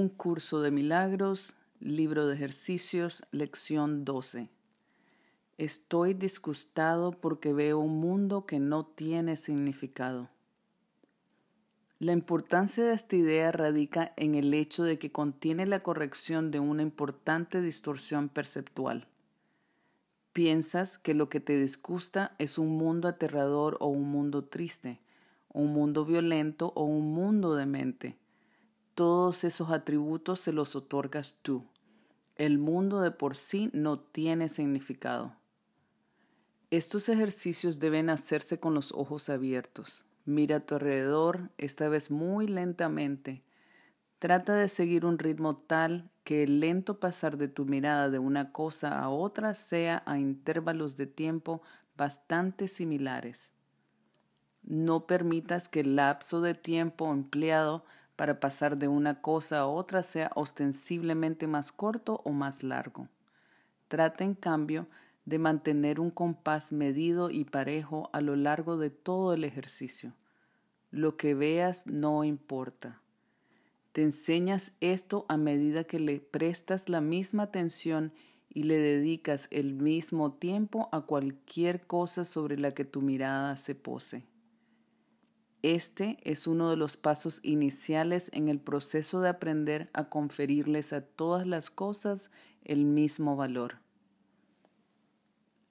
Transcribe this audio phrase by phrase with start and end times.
[0.00, 4.48] Un curso de milagros, libro de ejercicios, lección 12.
[5.58, 10.30] Estoy disgustado porque veo un mundo que no tiene significado.
[11.98, 16.60] La importancia de esta idea radica en el hecho de que contiene la corrección de
[16.60, 19.06] una importante distorsión perceptual.
[20.32, 24.98] Piensas que lo que te disgusta es un mundo aterrador o un mundo triste,
[25.52, 28.16] un mundo violento o un mundo demente
[29.00, 31.64] todos esos atributos se los otorgas tú.
[32.36, 35.34] El mundo de por sí no tiene significado.
[36.70, 40.04] Estos ejercicios deben hacerse con los ojos abiertos.
[40.26, 43.42] Mira a tu alrededor, esta vez muy lentamente.
[44.18, 48.52] Trata de seguir un ritmo tal que el lento pasar de tu mirada de una
[48.52, 51.62] cosa a otra sea a intervalos de tiempo
[51.96, 53.50] bastante similares.
[54.62, 57.86] No permitas que el lapso de tiempo empleado
[58.20, 63.08] para pasar de una cosa a otra sea ostensiblemente más corto o más largo.
[63.88, 64.88] Trata en cambio
[65.24, 70.12] de mantener un compás medido y parejo a lo largo de todo el ejercicio.
[70.90, 73.00] Lo que veas no importa.
[73.92, 78.12] Te enseñas esto a medida que le prestas la misma atención
[78.50, 83.74] y le dedicas el mismo tiempo a cualquier cosa sobre la que tu mirada se
[83.74, 84.26] pose.
[85.62, 91.02] Este es uno de los pasos iniciales en el proceso de aprender a conferirles a
[91.02, 92.30] todas las cosas
[92.64, 93.76] el mismo valor.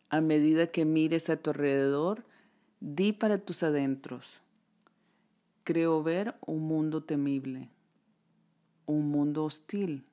[0.10, 2.24] A medida que mires a tu alrededor,
[2.80, 4.44] di para tus adentros,
[5.64, 7.70] creo ver un mundo temible,
[8.86, 10.06] un mundo hostil,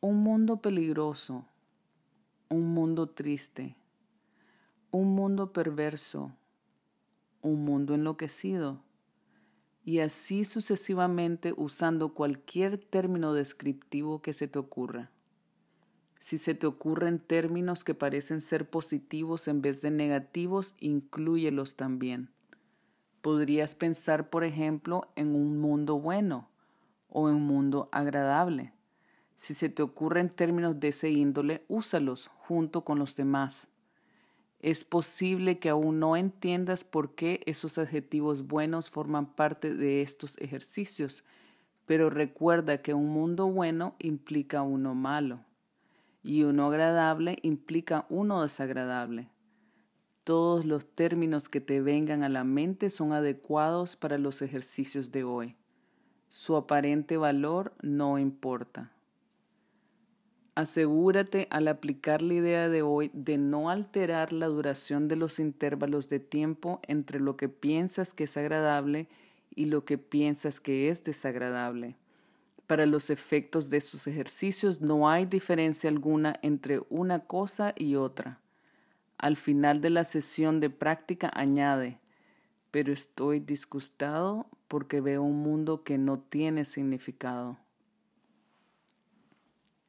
[0.00, 1.44] un mundo peligroso,
[2.48, 3.76] un mundo triste,
[4.90, 6.32] un mundo perverso,
[7.44, 8.82] un mundo enloquecido,
[9.84, 15.10] y así sucesivamente usando cualquier término descriptivo que se te ocurra.
[16.18, 22.30] Si se te ocurren términos que parecen ser positivos en vez de negativos, inclúyelos también.
[23.20, 26.48] Podrías pensar, por ejemplo, en un mundo bueno
[27.10, 28.72] o en un mundo agradable.
[29.36, 33.68] Si se te ocurren términos de ese índole, úsalos junto con los demás.
[34.64, 40.38] Es posible que aún no entiendas por qué esos adjetivos buenos forman parte de estos
[40.38, 41.22] ejercicios,
[41.84, 45.40] pero recuerda que un mundo bueno implica uno malo
[46.22, 49.28] y uno agradable implica uno desagradable.
[50.24, 55.24] Todos los términos que te vengan a la mente son adecuados para los ejercicios de
[55.24, 55.56] hoy.
[56.30, 58.94] Su aparente valor no importa.
[60.56, 66.08] Asegúrate al aplicar la idea de hoy de no alterar la duración de los intervalos
[66.08, 69.08] de tiempo entre lo que piensas que es agradable
[69.56, 71.96] y lo que piensas que es desagradable.
[72.68, 78.38] Para los efectos de sus ejercicios no hay diferencia alguna entre una cosa y otra.
[79.18, 81.98] Al final de la sesión de práctica añade,
[82.70, 87.58] pero estoy disgustado porque veo un mundo que no tiene significado.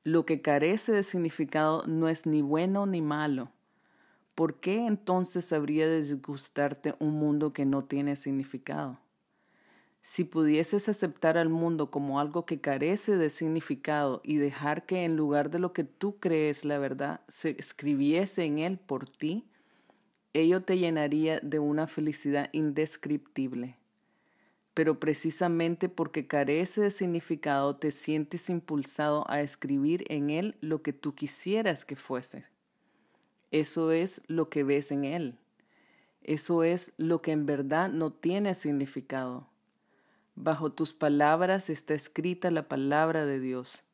[0.07, 3.51] Lo que carece de significado no es ni bueno ni malo.
[4.35, 8.99] ¿Por qué entonces habría de disgustarte un mundo que no tiene significado?
[10.03, 15.15] Si pudieses aceptar al mundo como algo que carece de significado y dejar que en
[15.15, 19.47] lugar de lo que tú crees la verdad se escribiese en él por ti,
[20.33, 23.79] ello te llenaría de una felicidad indescriptible
[24.75, 30.91] pero precisamente porque carece de significado te sientes impulsado a escribir en él lo que
[30.91, 32.43] tú quisieras que fuese.
[33.51, 35.39] Eso es lo que ves en él.
[36.23, 39.47] Eso es lo que en verdad no tiene significado.
[40.35, 43.85] Bajo tus palabras está escrita la palabra de Dios.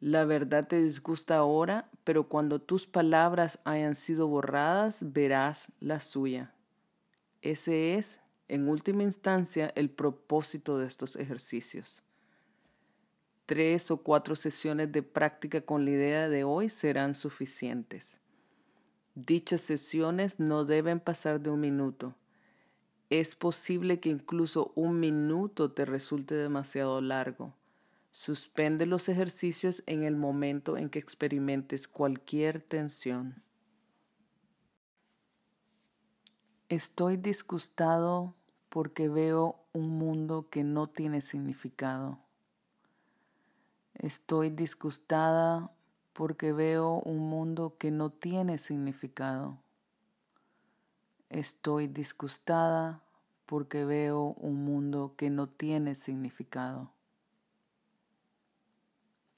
[0.00, 6.54] La verdad te disgusta ahora, pero cuando tus palabras hayan sido borradas, verás la suya.
[7.42, 12.02] Ese es en última instancia el propósito de estos ejercicios.
[13.46, 18.20] Tres o cuatro sesiones de práctica con la idea de hoy serán suficientes.
[19.14, 22.14] Dichas sesiones no deben pasar de un minuto.
[23.08, 27.54] Es posible que incluso un minuto te resulte demasiado largo.
[28.10, 33.42] Suspende los ejercicios en el momento en que experimentes cualquier tensión.
[36.68, 38.34] Estoy disgustado
[38.76, 42.18] porque veo un mundo que no tiene significado.
[43.94, 45.70] Estoy disgustada
[46.12, 49.56] porque veo un mundo que no tiene significado.
[51.30, 53.02] Estoy disgustada
[53.46, 56.92] porque veo un mundo que no tiene significado.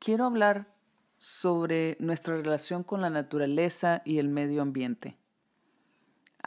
[0.01, 0.75] Quiero hablar
[1.19, 5.17] sobre nuestra relación con la naturaleza y el medio ambiente.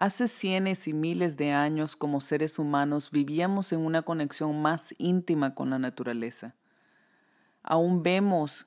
[0.02, 5.54] Hace cienes y miles de años como seres humanos vivíamos en una conexión más íntima
[5.54, 6.56] con la naturaleza.
[7.62, 8.66] Aún vemos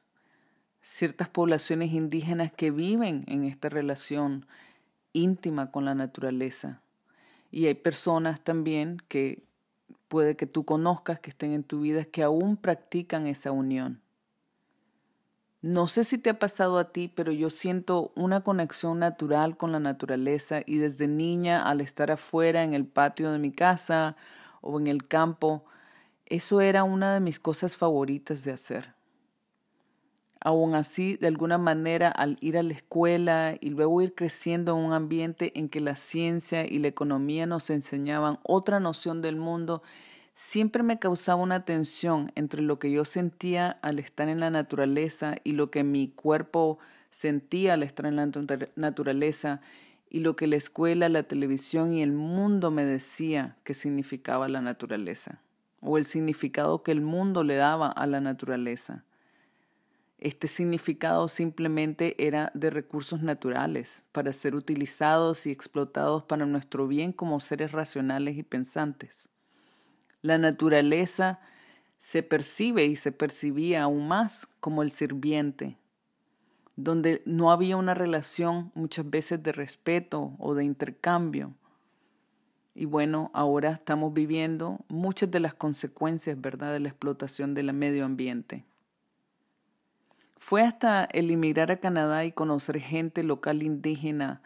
[0.81, 4.47] ciertas poblaciones indígenas que viven en esta relación
[5.12, 6.81] íntima con la naturaleza.
[7.50, 9.43] Y hay personas también que
[10.07, 14.03] puede que tú conozcas, que estén en tu vida, que aún practican esa unión.
[15.66, 19.73] No sé si te ha pasado a ti, pero yo siento una conexión natural con
[19.73, 24.14] la naturaleza y desde niña al estar afuera en el patio de mi casa
[24.61, 25.64] o en el campo,
[26.26, 28.92] eso era una de mis cosas favoritas de hacer.
[30.38, 34.85] Aún así, de alguna manera, al ir a la escuela y luego ir creciendo en
[34.85, 39.83] un ambiente en que la ciencia y la economía nos enseñaban otra noción del mundo,
[40.35, 45.37] siempre me causaba una tensión entre lo que yo sentía al estar en la naturaleza
[45.45, 46.79] y lo que mi cuerpo
[47.11, 48.29] sentía al estar en la
[48.75, 49.61] naturaleza
[50.11, 54.61] y lo que la escuela, la televisión y el mundo me decía que significaba la
[54.61, 55.41] naturaleza,
[55.81, 59.05] o el significado que el mundo le daba a la naturaleza.
[60.19, 67.12] Este significado simplemente era de recursos naturales, para ser utilizados y explotados para nuestro bien
[67.12, 69.29] como seres racionales y pensantes.
[70.25, 71.38] La naturaleza
[71.99, 75.76] se percibe y se percibía aún más como el sirviente,
[76.76, 81.52] donde no había una relación muchas veces de respeto o de intercambio.
[82.75, 88.07] Y bueno, ahora estamos viviendo muchas de las consecuencias, ¿verdad?, de la explotación del medio
[88.07, 88.64] ambiente.
[90.38, 94.40] Fue hasta el emigrar a Canadá y conocer gente local indígena,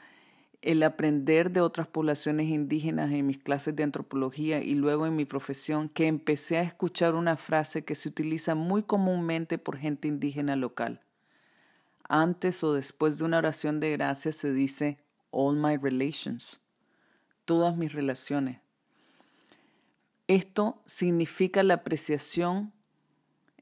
[0.60, 5.24] el aprender de otras poblaciones indígenas en mis clases de antropología y luego en mi
[5.24, 10.56] profesión, que empecé a escuchar una frase que se utiliza muy comúnmente por gente indígena
[10.56, 11.00] local.
[12.08, 14.98] Antes o después de una oración de gracias se dice
[15.30, 16.60] all my relations,
[17.44, 18.60] todas mis relaciones.
[20.26, 22.72] Esto significa la apreciación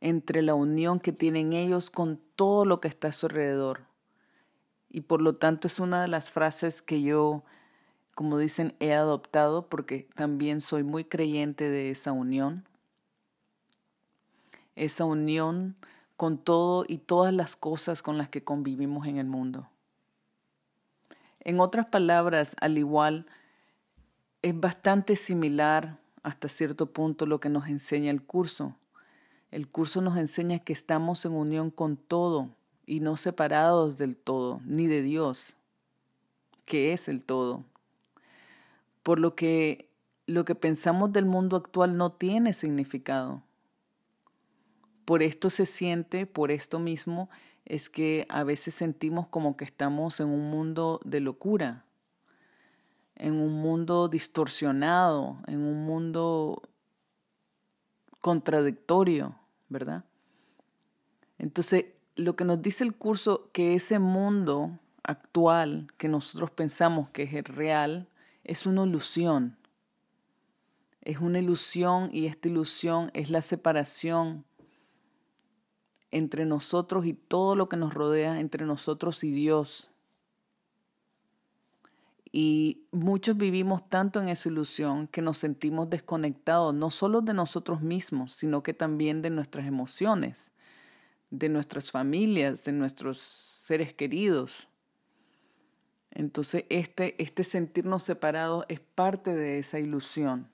[0.01, 3.83] entre la unión que tienen ellos con todo lo que está a su alrededor.
[4.89, 7.45] Y por lo tanto es una de las frases que yo,
[8.15, 12.67] como dicen, he adoptado porque también soy muy creyente de esa unión.
[14.75, 15.77] Esa unión
[16.17, 19.69] con todo y todas las cosas con las que convivimos en el mundo.
[21.41, 23.27] En otras palabras, al igual,
[24.43, 28.75] es bastante similar hasta cierto punto lo que nos enseña el curso.
[29.51, 32.51] El curso nos enseña que estamos en unión con todo
[32.87, 35.57] y no separados del todo, ni de Dios,
[36.65, 37.65] que es el todo.
[39.03, 39.91] Por lo que
[40.27, 43.43] lo que pensamos del mundo actual no tiene significado.
[45.05, 47.31] Por esto se siente, por esto mismo,
[47.65, 51.85] es que a veces sentimos como que estamos en un mundo de locura,
[53.15, 56.61] en un mundo distorsionado, en un mundo
[58.21, 59.37] contradictorio,
[59.69, 60.05] ¿verdad?
[61.39, 61.87] Entonces,
[62.17, 67.35] lo que nos dice el curso, que ese mundo actual que nosotros pensamos que es
[67.35, 68.09] el real,
[68.43, 69.57] es una ilusión.
[71.03, 74.45] Es una ilusión y esta ilusión es la separación
[76.11, 79.93] entre nosotros y todo lo que nos rodea, entre nosotros y Dios.
[82.33, 87.83] Y muchos vivimos tanto en esa ilusión que nos sentimos desconectados, no solo de nosotros
[87.83, 90.53] mismos, sino que también de nuestras emociones,
[91.31, 94.69] de nuestras familias, de nuestros seres queridos.
[96.11, 100.49] Entonces, este, este sentirnos separados es parte de esa ilusión.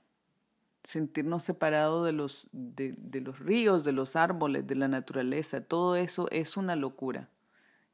[0.83, 5.95] Sentirnos separados de los, de, de los ríos, de los árboles, de la naturaleza, todo
[5.95, 7.29] eso es una locura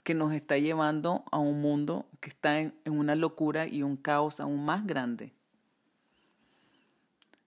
[0.09, 4.41] que nos está llevando a un mundo que está en, una locura y un caos
[4.41, 5.35] aún más grande.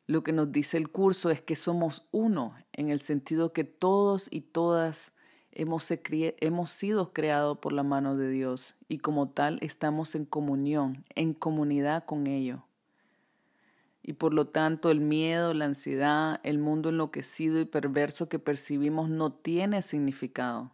[0.05, 4.27] Lo que nos dice el curso es que somos uno en el sentido que todos
[4.29, 5.11] y todas
[5.51, 11.33] hemos, sido creados por la mano de Dios y como tal estamos en comunión, en
[11.33, 12.63] comunidad con ello.
[14.03, 19.09] Y por lo tanto el miedo, la ansiedad, el mundo enloquecido y perverso que percibimos
[19.09, 20.71] no tiene significado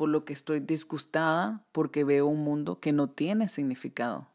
[0.00, 4.28] por lo que estoy disgustada porque veo un mundo que no tiene significado.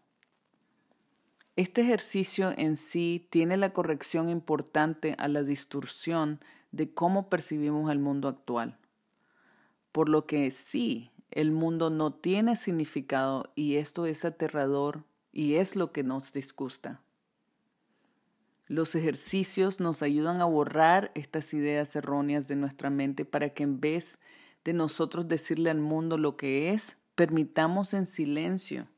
[1.55, 6.39] Este ejercicio en sí tiene la corrección importante a la distorsión
[6.71, 8.77] de cómo percibimos el mundo actual.
[9.95, 15.77] Por lo que sí, el mundo no tiene significado y esto es aterrador y es
[15.77, 17.01] lo que nos disgusta.
[18.67, 23.79] Los ejercicios nos ayudan a borrar estas ideas erróneas de nuestra mente para que en
[23.79, 24.19] vez
[24.65, 28.89] de nosotros decirle al mundo lo que es, permitamos en silencio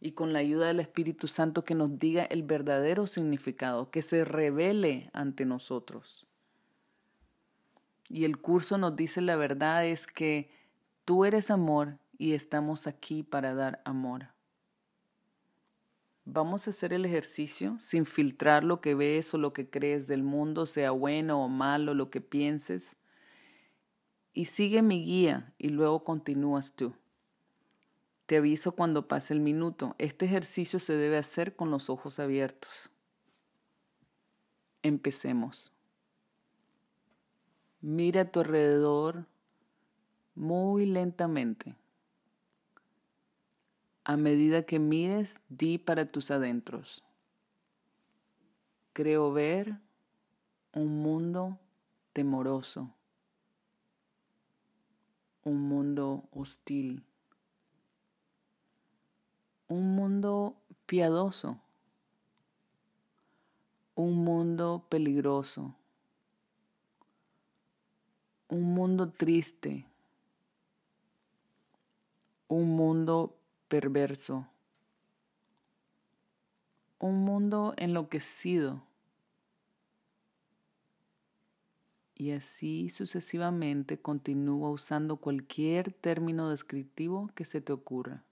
[0.00, 4.24] y con la ayuda del Espíritu Santo que nos diga el verdadero significado, que se
[4.24, 6.26] revele ante nosotros.
[8.10, 10.50] Y el curso nos dice la verdad es que
[11.04, 14.28] tú eres amor y estamos aquí para dar amor.
[16.24, 20.22] Vamos a hacer el ejercicio sin filtrar lo que ves o lo que crees del
[20.22, 22.98] mundo, sea bueno o malo, lo que pienses
[24.32, 26.94] y sigue mi guía y luego continúas tú.
[28.26, 29.94] Te aviso cuando pase el minuto.
[29.98, 32.90] Este ejercicio se debe hacer con los ojos abiertos.
[34.82, 35.72] Empecemos.
[37.80, 39.26] Mira a tu alrededor
[40.34, 41.74] muy lentamente.
[44.04, 47.04] A medida que mires, di para tus adentros.
[48.92, 49.78] Creo ver
[50.72, 51.58] un mundo
[52.12, 52.92] temoroso
[55.42, 57.02] un mundo hostil,
[59.68, 60.56] un mundo
[60.86, 61.58] piadoso,
[63.94, 65.74] un mundo peligroso,
[68.50, 69.86] un mundo triste,
[72.48, 73.36] un mundo
[73.68, 74.48] perverso,
[76.98, 78.82] un mundo enloquecido.
[82.16, 88.24] Y así sucesivamente continúa usando cualquier término descriptivo que se te ocurra.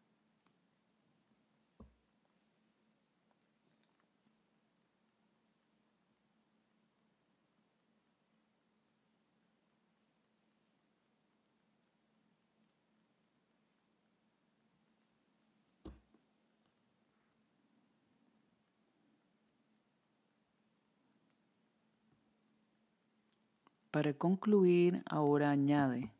[23.98, 26.12] Para concluir, ahora añade,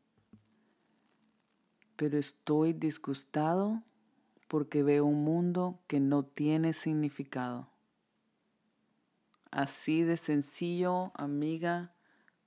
[1.95, 3.81] pero estoy disgustado
[4.49, 7.69] porque veo un mundo que no tiene significado.
[9.49, 11.93] Así de sencillo, amiga,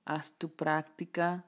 [0.05, 1.47] haz tu práctica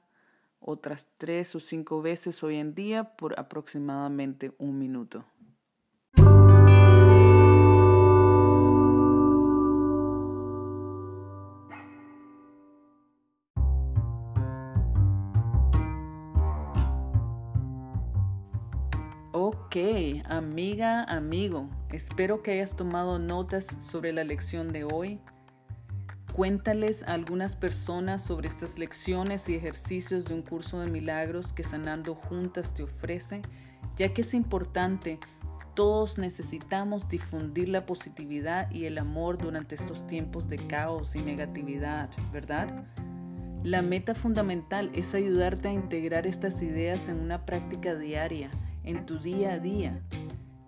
[0.58, 5.24] otras tres o cinco veces hoy en día por aproximadamente un minuto.
[19.76, 25.20] Ok, amiga, amigo, espero que hayas tomado notas sobre la lección de hoy.
[26.32, 31.62] Cuéntales a algunas personas sobre estas lecciones y ejercicios de un curso de milagros que
[31.62, 33.42] Sanando Juntas te ofrece,
[33.96, 35.18] ya que es importante,
[35.74, 42.08] todos necesitamos difundir la positividad y el amor durante estos tiempos de caos y negatividad,
[42.32, 42.86] ¿verdad?
[43.62, 48.50] La meta fundamental es ayudarte a integrar estas ideas en una práctica diaria
[48.86, 50.00] en tu día a día.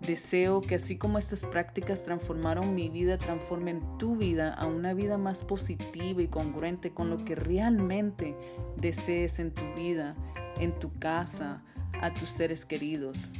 [0.00, 5.18] Deseo que así como estas prácticas transformaron mi vida, transformen tu vida a una vida
[5.18, 8.36] más positiva y congruente con lo que realmente
[8.76, 10.14] desees en tu vida,
[10.60, 11.62] en tu casa,
[12.00, 13.30] a tus seres queridos.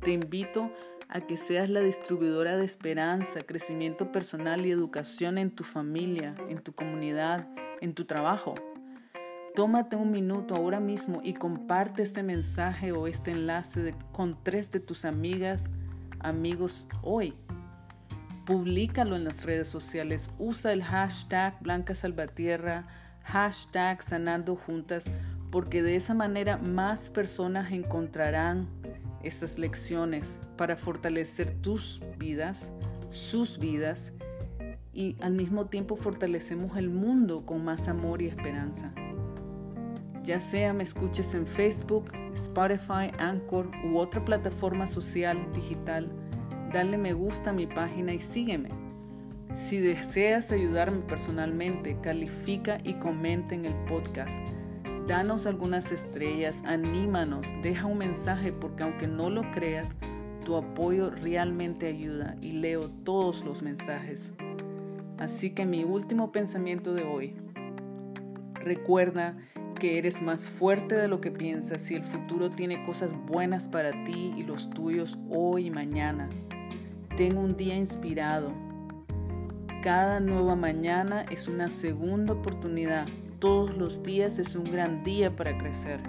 [0.00, 0.70] Te invito
[1.08, 6.58] a que seas la distribuidora de esperanza, crecimiento personal y educación en tu familia, en
[6.58, 7.48] tu comunidad,
[7.80, 8.54] en tu trabajo.
[9.56, 14.80] Tómate un minuto ahora mismo y comparte este mensaje o este enlace con tres de
[14.80, 15.70] tus amigas,
[16.18, 17.32] amigos hoy.
[18.44, 20.30] Publícalo en las redes sociales.
[20.38, 22.86] Usa el hashtag Blanca Salvatierra,
[23.22, 25.06] hashtag Sanando Juntas,
[25.50, 28.68] porque de esa manera más personas encontrarán
[29.22, 32.74] estas lecciones para fortalecer tus vidas,
[33.10, 34.12] sus vidas,
[34.92, 38.92] y al mismo tiempo fortalecemos el mundo con más amor y esperanza
[40.26, 46.10] ya sea me escuches en Facebook, Spotify, Anchor u otra plataforma social digital,
[46.72, 48.68] dale me gusta a mi página y sígueme.
[49.54, 54.40] Si deseas ayudarme personalmente, califica y comenta en el podcast.
[55.06, 59.94] Danos algunas estrellas, anímanos, deja un mensaje porque aunque no lo creas,
[60.44, 64.32] tu apoyo realmente ayuda y leo todos los mensajes.
[65.18, 67.36] Así que mi último pensamiento de hoy.
[68.54, 69.36] Recuerda
[69.76, 74.04] que eres más fuerte de lo que piensas y el futuro tiene cosas buenas para
[74.04, 76.28] ti y los tuyos hoy y mañana.
[77.16, 78.52] Ten un día inspirado.
[79.82, 83.06] Cada nueva mañana es una segunda oportunidad.
[83.38, 86.00] Todos los días es un gran día para crecer.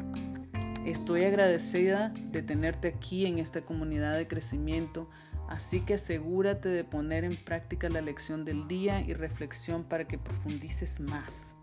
[0.85, 5.09] Estoy agradecida de tenerte aquí en esta comunidad de crecimiento,
[5.49, 10.17] así que asegúrate de poner en práctica la lección del día y reflexión para que
[10.17, 11.56] profundices más.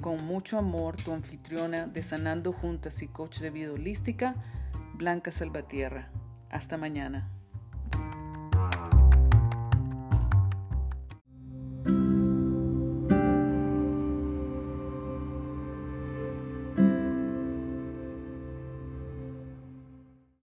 [0.00, 4.36] Con mucho amor, tu anfitriona de Sanando Juntas y Coach de Vida Holística,
[4.94, 6.10] Blanca Salvatierra.
[6.50, 7.28] Hasta mañana.